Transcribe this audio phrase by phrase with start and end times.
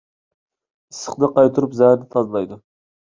[0.93, 2.59] ئىسسىقنى قايتۇرۇپ زەھەرنى تازىلايدۇ.